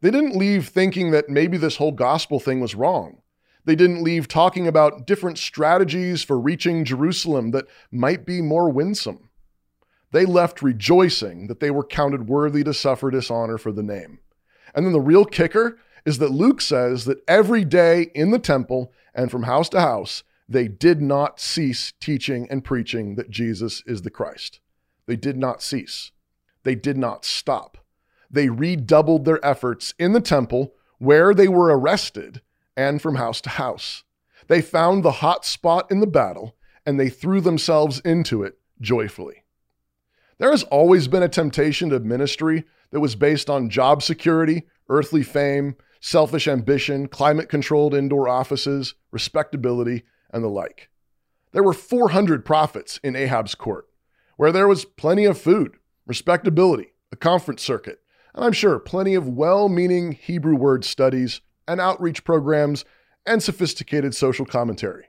They 0.00 0.10
didn't 0.10 0.36
leave 0.36 0.68
thinking 0.68 1.10
that 1.10 1.28
maybe 1.28 1.58
this 1.58 1.76
whole 1.76 1.92
gospel 1.92 2.40
thing 2.40 2.60
was 2.60 2.74
wrong. 2.74 3.18
They 3.66 3.76
didn't 3.76 4.02
leave 4.02 4.26
talking 4.26 4.66
about 4.66 5.06
different 5.06 5.36
strategies 5.36 6.22
for 6.22 6.40
reaching 6.40 6.84
Jerusalem 6.84 7.50
that 7.50 7.66
might 7.90 8.24
be 8.24 8.40
more 8.40 8.70
winsome. 8.70 9.28
They 10.12 10.24
left 10.24 10.62
rejoicing 10.62 11.46
that 11.48 11.60
they 11.60 11.70
were 11.70 11.84
counted 11.84 12.26
worthy 12.26 12.64
to 12.64 12.72
suffer 12.72 13.10
dishonor 13.10 13.58
for 13.58 13.72
the 13.72 13.82
name. 13.82 14.20
And 14.74 14.86
then 14.86 14.92
the 14.92 15.00
real 15.00 15.26
kicker 15.26 15.78
is 16.06 16.18
that 16.18 16.30
Luke 16.30 16.62
says 16.62 17.04
that 17.04 17.22
every 17.28 17.64
day 17.64 18.10
in 18.14 18.30
the 18.30 18.38
temple 18.38 18.92
and 19.14 19.30
from 19.30 19.42
house 19.42 19.68
to 19.70 19.80
house, 19.80 20.22
they 20.48 20.68
did 20.68 21.02
not 21.02 21.38
cease 21.38 21.92
teaching 22.00 22.46
and 22.50 22.64
preaching 22.64 23.16
that 23.16 23.30
Jesus 23.30 23.82
is 23.86 24.02
the 24.02 24.10
Christ. 24.10 24.60
They 25.06 25.16
did 25.16 25.36
not 25.36 25.62
cease. 25.62 26.12
They 26.62 26.74
did 26.74 26.96
not 26.96 27.24
stop. 27.24 27.78
They 28.30 28.48
redoubled 28.48 29.24
their 29.24 29.44
efforts 29.44 29.94
in 29.98 30.12
the 30.12 30.20
temple 30.20 30.74
where 30.98 31.34
they 31.34 31.48
were 31.48 31.76
arrested 31.76 32.40
and 32.76 33.00
from 33.00 33.16
house 33.16 33.40
to 33.42 33.50
house. 33.50 34.04
They 34.48 34.60
found 34.60 35.02
the 35.02 35.12
hot 35.12 35.44
spot 35.44 35.90
in 35.90 36.00
the 36.00 36.06
battle 36.06 36.56
and 36.84 36.98
they 36.98 37.08
threw 37.08 37.40
themselves 37.40 38.00
into 38.00 38.42
it 38.42 38.58
joyfully. 38.80 39.44
There 40.38 40.50
has 40.50 40.64
always 40.64 41.08
been 41.08 41.22
a 41.22 41.28
temptation 41.28 41.90
to 41.90 42.00
ministry 42.00 42.64
that 42.90 43.00
was 43.00 43.14
based 43.14 43.48
on 43.48 43.70
job 43.70 44.02
security, 44.02 44.64
earthly 44.88 45.22
fame, 45.22 45.76
selfish 46.00 46.48
ambition, 46.48 47.08
climate 47.08 47.48
controlled 47.48 47.94
indoor 47.94 48.28
offices, 48.28 48.94
respectability, 49.10 50.02
and 50.30 50.42
the 50.42 50.48
like. 50.48 50.90
There 51.52 51.62
were 51.62 51.72
400 51.72 52.44
prophets 52.44 52.98
in 53.02 53.14
Ahab's 53.14 53.54
court 53.54 53.86
where 54.36 54.52
there 54.52 54.68
was 54.68 54.84
plenty 54.84 55.24
of 55.24 55.40
food, 55.40 55.76
respectability, 56.06 56.92
a 57.12 57.16
conference 57.16 57.62
circuit, 57.62 58.00
and 58.34 58.44
I'm 58.44 58.52
sure 58.52 58.78
plenty 58.78 59.14
of 59.14 59.28
well 59.28 59.68
meaning 59.68 60.12
Hebrew 60.12 60.56
word 60.56 60.84
studies 60.84 61.40
and 61.66 61.80
outreach 61.80 62.24
programs 62.24 62.84
and 63.26 63.42
sophisticated 63.42 64.14
social 64.14 64.44
commentary. 64.44 65.06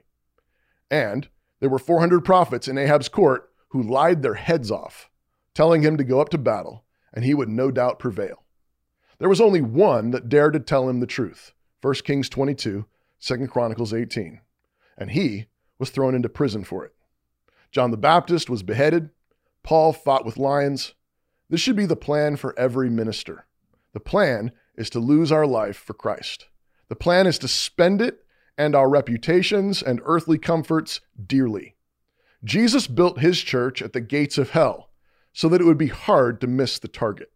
And 0.90 1.28
there 1.60 1.70
were 1.70 1.78
400 1.78 2.24
prophets 2.24 2.68
in 2.68 2.78
Ahab's 2.78 3.08
court 3.08 3.50
who 3.68 3.82
lied 3.82 4.22
their 4.22 4.34
heads 4.34 4.70
off, 4.70 5.10
telling 5.54 5.82
him 5.82 5.96
to 5.96 6.04
go 6.04 6.20
up 6.20 6.28
to 6.30 6.38
battle, 6.38 6.84
and 7.12 7.24
he 7.24 7.34
would 7.34 7.48
no 7.48 7.70
doubt 7.70 7.98
prevail. 7.98 8.44
There 9.18 9.28
was 9.28 9.40
only 9.40 9.60
one 9.60 10.10
that 10.10 10.28
dared 10.28 10.52
to 10.52 10.60
tell 10.60 10.88
him 10.88 11.00
the 11.00 11.06
truth 11.06 11.52
1 11.82 11.94
Kings 12.04 12.28
22, 12.28 12.86
2 13.20 13.46
Chronicles 13.48 13.92
18, 13.92 14.40
and 14.98 15.10
he 15.10 15.46
was 15.78 15.90
thrown 15.90 16.14
into 16.14 16.28
prison 16.28 16.64
for 16.64 16.84
it. 16.84 16.92
John 17.70 17.90
the 17.90 17.96
Baptist 17.96 18.48
was 18.48 18.62
beheaded, 18.62 19.10
Paul 19.66 19.92
fought 19.92 20.24
with 20.24 20.38
lions. 20.38 20.94
This 21.50 21.60
should 21.60 21.74
be 21.74 21.86
the 21.86 21.96
plan 21.96 22.36
for 22.36 22.56
every 22.56 22.88
minister. 22.88 23.46
The 23.94 24.00
plan 24.00 24.52
is 24.76 24.88
to 24.90 25.00
lose 25.00 25.32
our 25.32 25.44
life 25.44 25.76
for 25.76 25.92
Christ. 25.92 26.46
The 26.88 26.94
plan 26.94 27.26
is 27.26 27.36
to 27.40 27.48
spend 27.48 28.00
it 28.00 28.24
and 28.56 28.76
our 28.76 28.88
reputations 28.88 29.82
and 29.82 30.00
earthly 30.04 30.38
comforts 30.38 31.00
dearly. 31.20 31.74
Jesus 32.44 32.86
built 32.86 33.18
his 33.18 33.40
church 33.40 33.82
at 33.82 33.92
the 33.92 34.00
gates 34.00 34.38
of 34.38 34.50
hell 34.50 34.90
so 35.32 35.48
that 35.48 35.60
it 35.60 35.64
would 35.64 35.76
be 35.76 35.88
hard 35.88 36.40
to 36.40 36.46
miss 36.46 36.78
the 36.78 36.86
target. 36.86 37.32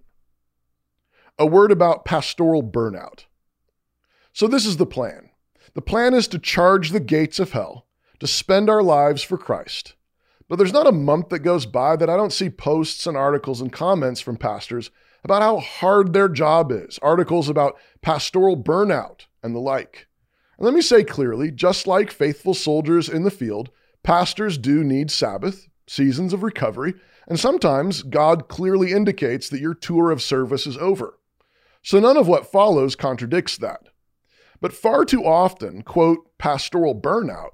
A 1.37 1.47
word 1.47 1.73
about 1.73 2.05
pastoral 2.05 2.63
burnout. 2.63 3.25
So, 4.33 4.47
this 4.47 4.67
is 4.67 4.77
the 4.77 4.87
plan 4.87 5.31
The 5.75 5.83
plan 5.83 6.15
is 6.15 6.29
to 6.29 6.39
charge 6.39 6.91
the 6.91 7.01
gates 7.01 7.41
of 7.41 7.51
hell, 7.51 7.89
to 8.21 8.29
spend 8.29 8.71
our 8.71 8.85
lives 8.85 9.25
for 9.25 9.37
Christ. 9.37 9.95
But 10.51 10.57
there's 10.59 10.73
not 10.73 10.89
a 10.89 10.93
month 10.93 11.29
that 11.29 11.39
goes 11.39 11.65
by 11.65 11.95
that 11.95 12.11
I 12.11 12.17
don't 12.17 12.33
see 12.33 12.51
posts 12.51 13.07
and 13.07 13.17
articles 13.17 13.61
and 13.61 13.73
comments 13.73 14.21
from 14.21 14.37
pastors 14.37 14.91
about 15.23 15.43
how 15.43 15.59
hard 15.59 16.13
their 16.13 16.29
job 16.29 16.73
is, 16.73 16.99
articles 16.99 17.49
about 17.49 17.79
pastoral 18.03 18.57
burnout 18.57 19.27
and 19.45 19.55
the 19.55 19.61
like. 19.61 20.09
And 20.59 20.65
let 20.65 20.75
me 20.75 20.83
say 20.83 21.05
clearly 21.05 21.53
just 21.53 21.87
like 21.87 22.11
faithful 22.11 22.55
soldiers 22.55 23.09
in 23.09 23.23
the 23.23 23.31
field, 23.31 23.71
pastors 24.03 24.59
do 24.59 24.83
need 24.83 25.13
Sabbath, 25.13 25.69
seasons 25.87 26.33
of 26.33 26.43
recovery, 26.43 26.95
and 27.29 27.39
sometimes 27.39 28.03
God 28.03 28.49
clearly 28.49 28.91
indicates 28.91 29.49
that 29.51 29.61
your 29.61 29.75
tour 29.75 30.11
of 30.11 30.21
service 30.21 30.67
is 30.67 30.77
over. 30.79 31.17
So 31.81 32.01
none 32.01 32.17
of 32.17 32.27
what 32.27 32.51
follows 32.51 32.97
contradicts 32.97 33.57
that. 33.59 33.83
But 34.61 34.73
far 34.73 35.05
too 35.05 35.25
often, 35.25 35.83
quote, 35.83 36.37
pastoral 36.39 37.01
burnout 37.01 37.51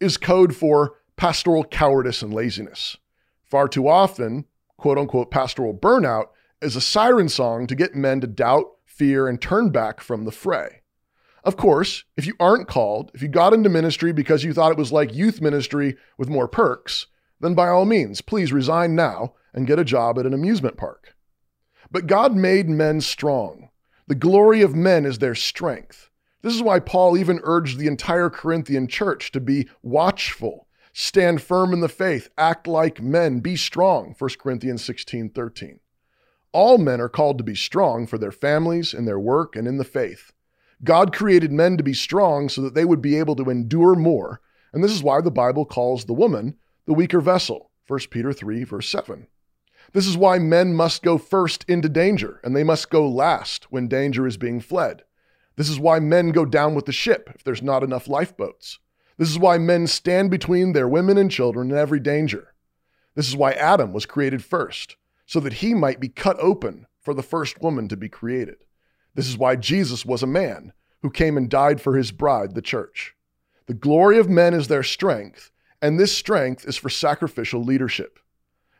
is 0.00 0.16
code 0.16 0.56
for 0.56 0.96
pastoral 1.20 1.64
cowardice 1.64 2.22
and 2.22 2.32
laziness. 2.32 2.96
Far 3.44 3.68
too 3.68 3.86
often, 3.86 4.46
quote 4.78 4.96
unquote, 4.96 5.30
pastoral 5.30 5.74
burnout 5.74 6.28
is 6.62 6.76
a 6.76 6.80
siren 6.80 7.28
song 7.28 7.66
to 7.66 7.74
get 7.74 7.94
men 7.94 8.22
to 8.22 8.26
doubt, 8.26 8.64
fear, 8.86 9.28
and 9.28 9.38
turn 9.38 9.68
back 9.68 10.00
from 10.00 10.24
the 10.24 10.32
fray. 10.32 10.80
Of 11.44 11.58
course, 11.58 12.04
if 12.16 12.26
you 12.26 12.32
aren't 12.40 12.68
called, 12.68 13.10
if 13.12 13.20
you 13.20 13.28
got 13.28 13.52
into 13.52 13.68
ministry 13.68 14.14
because 14.14 14.44
you 14.44 14.54
thought 14.54 14.72
it 14.72 14.78
was 14.78 14.92
like 14.92 15.14
youth 15.14 15.42
ministry 15.42 15.98
with 16.16 16.30
more 16.30 16.48
perks, 16.48 17.06
then 17.38 17.54
by 17.54 17.68
all 17.68 17.84
means, 17.84 18.22
please 18.22 18.50
resign 18.50 18.94
now 18.94 19.34
and 19.52 19.66
get 19.66 19.78
a 19.78 19.84
job 19.84 20.18
at 20.18 20.24
an 20.24 20.32
amusement 20.32 20.78
park. 20.78 21.14
But 21.90 22.06
God 22.06 22.34
made 22.34 22.70
men 22.70 23.02
strong. 23.02 23.68
The 24.06 24.14
glory 24.14 24.62
of 24.62 24.74
men 24.74 25.04
is 25.04 25.18
their 25.18 25.34
strength. 25.34 26.08
This 26.40 26.54
is 26.54 26.62
why 26.62 26.80
Paul 26.80 27.18
even 27.18 27.40
urged 27.42 27.76
the 27.76 27.88
entire 27.88 28.30
Corinthian 28.30 28.86
church 28.86 29.32
to 29.32 29.40
be 29.40 29.68
watchful, 29.82 30.66
stand 30.92 31.42
firm 31.42 31.72
in 31.72 31.80
the 31.80 31.88
faith, 31.88 32.28
act 32.36 32.66
like 32.66 33.02
men, 33.02 33.40
be 33.40 33.56
strong, 33.56 34.14
1 34.18 34.30
Corinthians 34.38 34.84
16 34.84 35.30
13. 35.30 35.80
All 36.52 36.78
men 36.78 37.00
are 37.00 37.08
called 37.08 37.38
to 37.38 37.44
be 37.44 37.54
strong 37.54 38.06
for 38.06 38.18
their 38.18 38.32
families, 38.32 38.92
in 38.92 39.04
their 39.04 39.20
work, 39.20 39.54
and 39.54 39.68
in 39.68 39.78
the 39.78 39.84
faith. 39.84 40.32
God 40.82 41.12
created 41.12 41.52
men 41.52 41.76
to 41.76 41.84
be 41.84 41.94
strong 41.94 42.48
so 42.48 42.62
that 42.62 42.74
they 42.74 42.84
would 42.84 43.02
be 43.02 43.18
able 43.18 43.36
to 43.36 43.50
endure 43.50 43.94
more, 43.94 44.40
and 44.72 44.82
this 44.82 44.92
is 44.92 45.02
why 45.02 45.20
the 45.20 45.30
Bible 45.30 45.64
calls 45.64 46.04
the 46.04 46.12
woman 46.12 46.56
the 46.86 46.94
weaker 46.94 47.20
vessel. 47.20 47.70
1 47.86 48.00
Peter 48.10 48.32
3, 48.32 48.64
verse 48.64 48.88
7. 48.88 49.26
This 49.92 50.06
is 50.06 50.16
why 50.16 50.38
men 50.38 50.74
must 50.74 51.02
go 51.02 51.18
first 51.18 51.64
into 51.68 51.88
danger, 51.88 52.40
and 52.44 52.54
they 52.54 52.64
must 52.64 52.90
go 52.90 53.08
last 53.08 53.70
when 53.70 53.88
danger 53.88 54.26
is 54.26 54.36
being 54.36 54.60
fled. 54.60 55.02
This 55.56 55.68
is 55.68 55.80
why 55.80 55.98
men 55.98 56.30
go 56.30 56.44
down 56.44 56.74
with 56.74 56.86
the 56.86 56.92
ship 56.92 57.30
if 57.34 57.42
there's 57.44 57.62
not 57.62 57.82
enough 57.82 58.08
lifeboats. 58.08 58.78
This 59.20 59.28
is 59.28 59.38
why 59.38 59.58
men 59.58 59.86
stand 59.86 60.30
between 60.30 60.72
their 60.72 60.88
women 60.88 61.18
and 61.18 61.30
children 61.30 61.70
in 61.70 61.76
every 61.76 62.00
danger. 62.00 62.54
This 63.14 63.28
is 63.28 63.36
why 63.36 63.52
Adam 63.52 63.92
was 63.92 64.06
created 64.06 64.42
first 64.42 64.96
so 65.26 65.40
that 65.40 65.52
he 65.52 65.74
might 65.74 66.00
be 66.00 66.08
cut 66.08 66.38
open 66.40 66.86
for 67.02 67.12
the 67.12 67.22
first 67.22 67.60
woman 67.60 67.86
to 67.88 67.98
be 67.98 68.08
created. 68.08 68.64
This 69.14 69.28
is 69.28 69.36
why 69.36 69.56
Jesus 69.56 70.06
was 70.06 70.22
a 70.22 70.26
man 70.26 70.72
who 71.02 71.10
came 71.10 71.36
and 71.36 71.50
died 71.50 71.82
for 71.82 71.98
his 71.98 72.12
bride, 72.12 72.54
the 72.54 72.62
church. 72.62 73.14
The 73.66 73.74
glory 73.74 74.16
of 74.16 74.30
men 74.30 74.54
is 74.54 74.68
their 74.68 74.82
strength, 74.82 75.50
and 75.82 76.00
this 76.00 76.16
strength 76.16 76.64
is 76.64 76.78
for 76.78 76.88
sacrificial 76.88 77.62
leadership. 77.62 78.20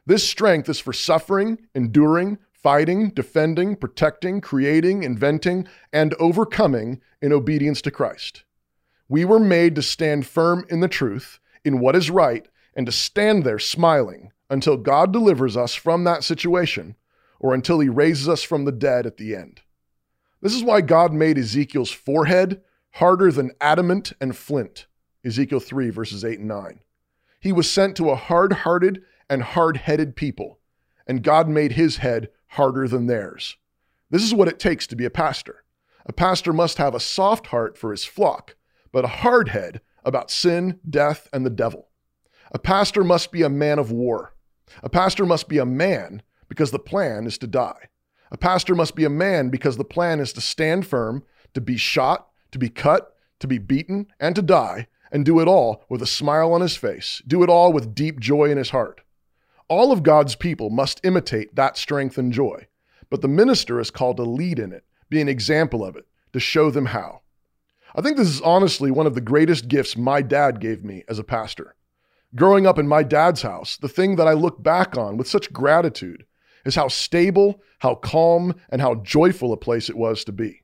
This 0.06 0.26
strength 0.26 0.70
is 0.70 0.80
for 0.80 0.94
suffering, 0.94 1.59
enduring, 1.75 2.38
fighting, 2.50 3.11
defending, 3.11 3.76
protecting, 3.76 4.40
creating, 4.40 5.02
inventing, 5.02 5.68
and 5.92 6.14
overcoming 6.14 7.02
in 7.20 7.30
obedience 7.30 7.82
to 7.82 7.90
Christ. 7.90 8.44
We 9.11 9.25
were 9.25 9.40
made 9.40 9.75
to 9.75 9.83
stand 9.83 10.25
firm 10.25 10.64
in 10.71 10.79
the 10.79 10.87
truth, 10.87 11.40
in 11.64 11.81
what 11.81 11.97
is 11.97 12.12
right, 12.12 12.47
and 12.75 12.87
to 12.87 12.93
stand 12.93 13.43
there 13.43 13.59
smiling, 13.59 14.31
until 14.49 14.76
God 14.76 15.12
delivers 15.12 15.57
us 15.57 15.75
from 15.75 16.05
that 16.05 16.23
situation 16.23 16.95
or 17.40 17.52
until 17.52 17.81
he 17.81 17.88
raises 17.88 18.29
us 18.29 18.45
from 18.45 18.64
the 18.64 18.73
dead 18.73 19.07
at 19.07 19.17
the 19.17 19.35
end. 19.35 19.62
This 20.40 20.55
is 20.55 20.62
why 20.62 20.81
God 20.81 21.12
made 21.12 21.38
Ezekiel's 21.38 21.90
forehead 21.90 22.61
harder 22.93 23.33
than 23.33 23.50
adamant 23.61 24.12
and 24.21 24.37
flint. 24.37 24.87
Ezekiel 25.25 25.59
3, 25.59 25.90
verses 25.90 26.25
8 26.25 26.38
and 26.38 26.47
9. 26.47 26.79
He 27.40 27.50
was 27.50 27.69
sent 27.69 27.97
to 27.97 28.11
a 28.11 28.17
hard 28.17 28.52
hearted 28.52 29.02
and 29.29 29.43
hard 29.43 29.79
headed 29.79 30.14
people, 30.14 30.61
and 31.05 31.25
God 31.25 31.49
made 31.49 31.73
his 31.73 31.97
head 31.97 32.29
harder 32.50 32.87
than 32.87 33.09
theirs. 33.09 33.57
This 34.09 34.23
is 34.23 34.33
what 34.33 34.47
it 34.47 34.61
takes 34.61 34.87
to 34.87 34.95
be 34.95 35.05
a 35.05 35.11
pastor. 35.11 35.64
A 36.07 36.12
pastor 36.12 36.52
must 36.52 36.79
have 36.79 36.95
a 36.95 37.00
soft 37.00 37.49
heart 37.49 37.76
for 37.76 37.90
his 37.90 38.05
flock, 38.05 38.55
but 38.92 39.04
a 39.04 39.09
hard 39.09 39.49
head 39.50 39.80
about 40.04 40.30
sin, 40.30 40.80
death, 40.88 41.28
and 41.32 41.44
the 41.44 41.50
devil. 41.50 41.88
A 42.52 42.59
pastor 42.59 43.04
must 43.04 43.30
be 43.30 43.42
a 43.42 43.49
man 43.49 43.78
of 43.78 43.92
war. 43.92 44.35
A 44.82 44.88
pastor 44.88 45.26
must 45.26 45.49
be 45.49 45.59
a 45.59 45.66
man 45.66 46.23
because 46.49 46.70
the 46.70 46.78
plan 46.78 47.26
is 47.26 47.38
to 47.38 47.47
die. 47.47 47.88
A 48.30 48.38
pastor 48.38 48.75
must 48.75 48.94
be 48.94 49.04
a 49.04 49.11
man 49.11 49.50
because 49.50 49.76
the 49.76 49.85
plan 49.85 50.20
is 50.20 50.32
to 50.35 50.40
stand 50.40 50.87
firm, 50.87 51.25
to 51.54 51.61
be 51.61 51.76
shot, 51.76 52.28
to 52.52 52.59
be 52.59 52.68
cut, 52.68 53.14
to 53.40 53.47
be 53.47 53.59
beaten, 53.59 54.06
and 54.20 54.35
to 54.37 54.42
die, 54.42 54.87
and 55.11 55.25
do 55.25 55.40
it 55.40 55.49
all 55.49 55.85
with 55.88 56.02
a 56.02 56.06
smile 56.06 56.52
on 56.52 56.61
his 56.61 56.76
face, 56.76 57.23
do 57.26 57.42
it 57.42 57.49
all 57.49 57.73
with 57.73 57.94
deep 57.94 58.20
joy 58.20 58.50
in 58.50 58.59
his 58.59 58.70
heart. 58.70 59.00
All 59.68 59.92
of 59.92 60.02
God's 60.02 60.35
people 60.35 60.70
must 60.70 61.04
imitate 61.04 61.54
that 61.56 61.76
strength 61.76 62.18
and 62.18 62.32
joy, 62.32 62.66
but 63.09 63.20
the 63.20 63.28
minister 63.28 63.80
is 63.80 63.90
called 63.90 64.16
to 64.18 64.25
lead 64.25 64.59
in 64.59 64.73
it, 64.73 64.85
be 65.09 65.20
an 65.20 65.28
example 65.28 65.85
of 65.85 65.97
it, 65.97 66.06
to 66.32 66.40
show 66.40 66.70
them 66.70 66.87
how. 66.87 67.20
I 67.94 68.02
think 68.02 68.16
this 68.16 68.28
is 68.28 68.40
honestly 68.42 68.90
one 68.90 69.06
of 69.06 69.14
the 69.14 69.20
greatest 69.20 69.68
gifts 69.68 69.97
my 69.97 70.23
dad 70.23 70.61
gave 70.61 70.85
me 70.85 71.04
as 71.09 71.18
a 71.18 71.25
pastor. 71.25 71.75
Growing 72.37 72.66
up 72.66 72.78
in 72.78 72.87
my 72.87 73.02
dad's 73.02 73.42
house, 73.42 73.76
the 73.76 73.88
thing 73.88 74.16
that 74.16 74.28
I 74.28 74.32
look 74.32 74.62
back 74.62 74.97
on 74.97 75.16
with 75.16 75.26
such 75.26 75.52
gratitude 75.52 76.25
is 76.64 76.76
how 76.76 76.87
stable, 76.87 77.61
how 77.80 77.97
calm, 77.97 78.54
and 78.68 78.80
how 78.80 78.97
joyful 78.97 79.52
a 79.52 79.56
place 79.56 79.90
it 79.90 79.97
was 79.97 80.23
to 80.25 80.32
be. 80.32 80.62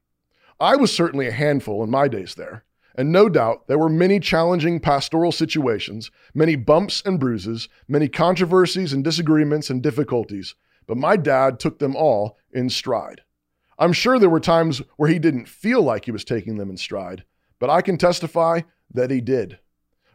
I 0.61 0.77
was 0.77 0.95
certainly 0.95 1.27
a 1.27 1.33
handful 1.33 1.83
in 1.83 1.91
my 1.91 2.07
days 2.07 2.37
there, 2.37 2.65
and 2.95 3.11
no 3.11 3.29
doubt 3.29 3.67
there 3.67 3.79
were 3.79 3.89
many 3.89 4.21
challenging 4.21 4.79
pastoral 4.79 5.33
situations, 5.33 6.11
many 6.33 6.55
bumps 6.55 7.03
and 7.05 7.19
bruises, 7.19 7.69
many 7.89 8.09
controversies 8.09 8.93
and 8.93 9.03
disagreements 9.03 9.69
and 9.69 9.83
difficulties, 9.83 10.55
but 10.87 10.97
my 10.97 11.17
dad 11.17 11.59
took 11.59 11.81
them 11.81 11.97
all 11.97 12.39
in 12.53 12.71
stride. 12.71 13.23
I'm 13.79 13.93
sure 13.93 14.19
there 14.19 14.31
were 14.31 14.41
times 14.41 14.81
where 14.97 15.11
he 15.11 15.19
didn't 15.19 15.49
feel 15.49 15.83
like 15.83 16.07
he 16.07 16.13
was 16.13 16.25
taking 16.25 16.57
them 16.57 16.71
in 16.71 16.77
stride, 16.77 17.25
but 17.59 17.71
I 17.71 17.83
can 17.83 17.99
testify 17.99 18.63
that 18.93 19.11
he 19.11 19.21
did. 19.21 19.59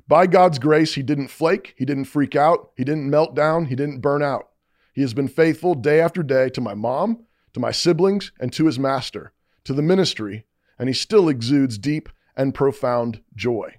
By 0.08 0.28
God's 0.28 0.60
grace, 0.60 0.96
he 0.96 1.04
didn't 1.04 1.30
flake, 1.30 1.74
he 1.78 1.86
didn't 1.86 2.06
freak 2.06 2.36
out, 2.36 2.72
he 2.76 2.84
didn't 2.84 3.10
melt 3.10 3.36
down, 3.36 3.66
he 3.66 3.76
didn't 3.76 4.02
burn 4.02 4.24
out. 4.24 4.50
He 4.94 5.02
has 5.02 5.14
been 5.14 5.28
faithful 5.28 5.74
day 5.74 6.02
after 6.02 6.24
day 6.24 6.50
to 6.50 6.62
my 6.62 6.74
mom, 6.74 7.26
to 7.54 7.60
my 7.60 7.72
siblings, 7.72 8.32
and 8.40 8.52
to 8.54 8.66
his 8.66 8.80
master, 8.80 9.32
to 9.64 9.74
the 9.74 9.82
ministry, 9.82 10.46
and 10.78 10.90
he 10.90 10.94
still 10.94 11.30
exudes 11.30 11.78
deep 11.78 12.10
and 12.36 12.54
profound 12.54 13.22
joy. 13.36 13.76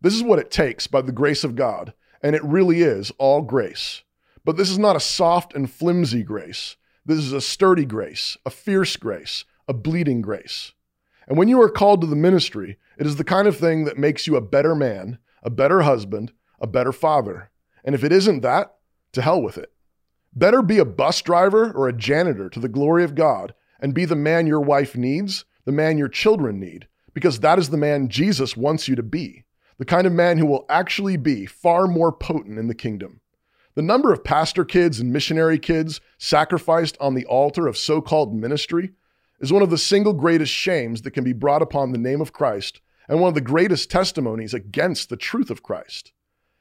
This 0.00 0.14
is 0.14 0.22
what 0.22 0.38
it 0.38 0.50
takes 0.50 0.86
by 0.86 1.02
the 1.02 1.12
grace 1.12 1.44
of 1.44 1.56
God, 1.56 1.92
and 2.22 2.34
it 2.34 2.44
really 2.44 2.82
is 2.82 3.10
all 3.18 3.42
grace. 3.42 4.02
But 4.44 4.56
this 4.56 4.70
is 4.70 4.78
not 4.78 4.96
a 4.96 5.00
soft 5.00 5.54
and 5.54 5.70
flimsy 5.70 6.22
grace. 6.22 6.76
This 7.10 7.18
is 7.18 7.32
a 7.32 7.40
sturdy 7.40 7.86
grace, 7.86 8.36
a 8.46 8.50
fierce 8.50 8.96
grace, 8.96 9.44
a 9.66 9.74
bleeding 9.74 10.22
grace. 10.22 10.74
And 11.26 11.36
when 11.36 11.48
you 11.48 11.60
are 11.60 11.68
called 11.68 12.02
to 12.02 12.06
the 12.06 12.14
ministry, 12.14 12.78
it 12.98 13.04
is 13.04 13.16
the 13.16 13.24
kind 13.24 13.48
of 13.48 13.56
thing 13.56 13.84
that 13.84 13.98
makes 13.98 14.28
you 14.28 14.36
a 14.36 14.40
better 14.40 14.76
man 14.76 15.18
a 15.42 15.50
better 15.50 15.80
husband, 15.80 16.32
a 16.60 16.68
better 16.68 16.92
father. 16.92 17.50
And 17.82 17.96
if 17.96 18.04
it 18.04 18.12
isn't 18.12 18.42
that, 18.42 18.76
to 19.10 19.22
hell 19.22 19.42
with 19.42 19.58
it. 19.58 19.72
Better 20.32 20.62
be 20.62 20.78
a 20.78 20.84
bus 20.84 21.20
driver 21.20 21.72
or 21.72 21.88
a 21.88 21.92
janitor 21.92 22.48
to 22.48 22.60
the 22.60 22.68
glory 22.68 23.02
of 23.02 23.16
God 23.16 23.54
and 23.80 23.92
be 23.92 24.04
the 24.04 24.14
man 24.14 24.46
your 24.46 24.60
wife 24.60 24.94
needs, 24.94 25.44
the 25.64 25.72
man 25.72 25.98
your 25.98 26.06
children 26.06 26.60
need, 26.60 26.86
because 27.12 27.40
that 27.40 27.58
is 27.58 27.70
the 27.70 27.76
man 27.76 28.08
Jesus 28.08 28.56
wants 28.56 28.86
you 28.86 28.94
to 28.94 29.02
be, 29.02 29.42
the 29.78 29.84
kind 29.84 30.06
of 30.06 30.12
man 30.12 30.38
who 30.38 30.46
will 30.46 30.64
actually 30.68 31.16
be 31.16 31.44
far 31.44 31.88
more 31.88 32.12
potent 32.12 32.56
in 32.56 32.68
the 32.68 32.74
kingdom. 32.74 33.19
The 33.76 33.82
number 33.82 34.12
of 34.12 34.24
pastor 34.24 34.64
kids 34.64 34.98
and 34.98 35.12
missionary 35.12 35.58
kids 35.58 36.00
sacrificed 36.18 36.96
on 37.00 37.14
the 37.14 37.26
altar 37.26 37.68
of 37.68 37.78
so 37.78 38.00
called 38.00 38.34
ministry 38.34 38.90
is 39.40 39.52
one 39.52 39.62
of 39.62 39.70
the 39.70 39.78
single 39.78 40.12
greatest 40.12 40.52
shames 40.52 41.02
that 41.02 41.12
can 41.12 41.22
be 41.22 41.32
brought 41.32 41.62
upon 41.62 41.92
the 41.92 41.98
name 41.98 42.20
of 42.20 42.32
Christ 42.32 42.80
and 43.08 43.20
one 43.20 43.28
of 43.28 43.34
the 43.34 43.40
greatest 43.40 43.88
testimonies 43.88 44.54
against 44.54 45.08
the 45.08 45.16
truth 45.16 45.50
of 45.50 45.62
Christ. 45.62 46.12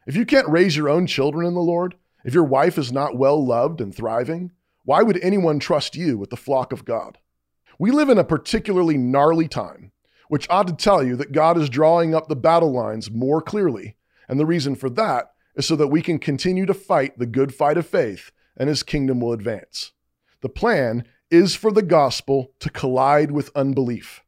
If 0.06 0.16
you 0.16 0.26
can't 0.26 0.48
raise 0.48 0.78
your 0.78 0.88
own 0.88 1.08
children 1.08 1.48
in 1.48 1.56
the 1.56 1.62
Lord, 1.62 1.96
if 2.24 2.34
your 2.34 2.44
wife 2.44 2.78
is 2.78 2.92
not 2.92 3.18
well 3.18 3.44
loved 3.44 3.82
and 3.82 3.94
thriving, 3.94 4.52
why 4.86 5.02
would 5.02 5.20
anyone 5.24 5.60
trust 5.60 5.96
you 5.96 6.18
with 6.18 6.30
the 6.30 6.38
flock 6.38 6.72
of 6.72 6.86
God? 6.86 7.18
We 7.80 7.92
live 7.92 8.10
in 8.10 8.18
a 8.20 8.24
particularly 8.24 8.98
gnarly 8.98 9.48
time, 9.48 9.92
which 10.28 10.50
ought 10.50 10.68
to 10.68 10.74
tell 10.74 11.04
you 11.04 11.16
that 11.16 11.32
God 11.32 11.58
is 11.58 11.70
drawing 11.70 12.14
up 12.14 12.28
the 12.28 12.36
battle 12.36 12.72
lines 12.72 13.10
more 13.10 13.42
clearly, 13.42 13.96
and 14.28 14.40
the 14.40 14.46
reason 14.46 14.76
for 14.76 14.90
that 14.92 15.32
is 15.60 15.66
so 15.66 15.76
that 15.76 15.90
we 15.90 16.02
can 16.02 16.18
continue 16.18 16.66
to 16.66 16.74
fight 16.74 17.20
the 17.20 17.26
good 17.26 17.54
fight 17.54 17.78
of 17.78 17.86
faith 17.86 18.32
and 18.56 18.70
his 18.70 18.82
kingdom 18.82 19.20
will 19.20 19.34
advance. 19.34 19.92
The 20.40 20.48
plan 20.48 21.04
is 21.30 21.54
for 21.54 21.70
the 21.70 21.82
gospel 21.82 22.54
to 22.62 22.70
collide 22.70 23.32
with 23.32 23.52
unbelief. 23.54 24.24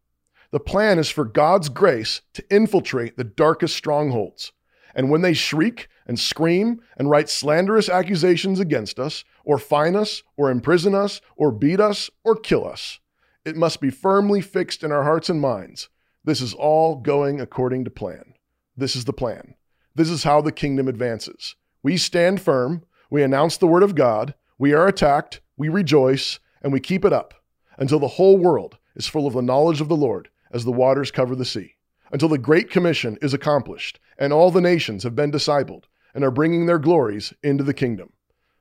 The 0.52 0.60
plan 0.60 1.00
is 1.00 1.10
for 1.10 1.24
God's 1.24 1.70
grace 1.70 2.20
to 2.34 2.44
infiltrate 2.54 3.16
the 3.16 3.24
darkest 3.24 3.78
strongholds. 3.78 4.52
And 4.94 5.10
when 5.10 5.22
they 5.22 5.34
shriek 5.34 5.88
and 6.06 6.20
scream 6.20 6.82
and 6.98 7.10
write 7.10 7.30
slanderous 7.30 7.88
accusations 7.88 8.60
against 8.60 9.00
us, 9.00 9.24
or 9.46 9.58
fine 9.58 9.96
us, 9.96 10.24
or 10.36 10.52
imprison 10.52 10.94
us, 10.94 11.22
or 11.38 11.54
beat 11.54 11.80
us, 11.80 12.10
or 12.26 12.36
kill 12.36 12.68
us, 12.68 13.00
it 13.46 13.56
must 13.56 13.80
be 13.80 13.90
firmly 13.90 14.42
fixed 14.42 14.84
in 14.84 14.92
our 14.92 15.04
hearts 15.04 15.30
and 15.30 15.40
minds. 15.40 15.88
This 16.26 16.42
is 16.42 16.54
all 16.54 16.98
going 16.98 17.40
according 17.40 17.86
to 17.86 17.90
plan. 17.90 18.34
This 18.76 18.98
is 18.98 19.06
the 19.06 19.14
plan. 19.14 19.56
This 19.94 20.10
is 20.10 20.24
how 20.24 20.42
the 20.42 20.52
kingdom 20.52 20.88
advances. 20.88 21.56
We 21.84 21.98
stand 21.98 22.42
firm, 22.42 22.84
we 23.10 23.24
announce 23.24 23.58
the 23.58 23.68
word 23.68 23.84
of 23.84 23.96
God, 23.96 24.34
we 24.58 24.74
are 24.74 24.88
attacked, 24.88 25.42
we 25.58 25.68
rejoice, 25.70 26.40
and 26.62 26.72
we 26.72 26.80
keep 26.80 27.04
it 27.04 27.12
up 27.12 27.34
until 27.78 28.00
the 28.00 28.08
whole 28.08 28.38
world 28.38 28.78
is 28.96 29.08
full 29.08 29.28
of 29.28 29.34
the 29.34 29.42
knowledge 29.42 29.82
of 29.82 29.90
the 29.90 29.96
Lord 29.96 30.30
as 30.52 30.64
the 30.64 30.72
waters 30.72 31.12
cover 31.12 31.36
the 31.36 31.46
sea, 31.46 31.76
until 32.12 32.30
the 32.30 32.38
Great 32.38 32.70
Commission 32.70 33.18
is 33.22 33.34
accomplished 33.34 34.00
and 34.18 34.32
all 34.32 34.52
the 34.52 34.62
nations 34.62 35.04
have 35.04 35.16
been 35.16 35.32
discipled 35.32 35.86
and 36.14 36.24
are 36.24 36.32
bringing 36.32 36.66
their 36.66 36.80
glories 36.80 37.34
into 37.44 37.64
the 37.64 37.74
kingdom. 37.74 38.14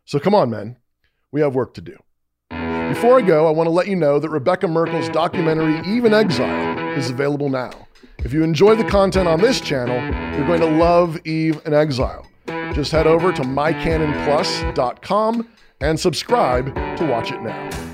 So 0.04 0.18
come 0.18 0.34
on, 0.34 0.50
men. 0.50 0.78
We 1.30 1.42
have 1.42 1.54
work 1.54 1.74
to 1.74 1.80
do. 1.80 1.96
Before 2.48 3.18
I 3.18 3.22
go, 3.22 3.46
I 3.46 3.50
want 3.50 3.66
to 3.66 3.72
let 3.72 3.86
you 3.86 3.94
know 3.94 4.18
that 4.18 4.30
Rebekah 4.30 4.66
Merkle's 4.66 5.08
documentary, 5.10 5.78
Eve 5.86 6.06
in 6.06 6.14
Exile, 6.14 6.79
is 6.98 7.10
available 7.10 7.48
now. 7.48 7.70
If 8.18 8.32
you 8.32 8.42
enjoy 8.42 8.74
the 8.76 8.84
content 8.84 9.28
on 9.28 9.40
this 9.40 9.60
channel, 9.60 9.96
you're 10.36 10.46
going 10.46 10.60
to 10.60 10.66
love 10.66 11.24
Eve 11.26 11.60
in 11.64 11.74
Exile. 11.74 12.26
Just 12.74 12.92
head 12.92 13.06
over 13.06 13.32
to 13.32 13.42
mycanonplus.com 13.42 15.48
and 15.80 15.98
subscribe 15.98 16.74
to 16.96 17.06
watch 17.06 17.32
it 17.32 17.40
now. 17.42 17.89